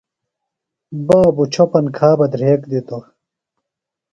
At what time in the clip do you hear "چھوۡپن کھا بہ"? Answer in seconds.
1.53-2.25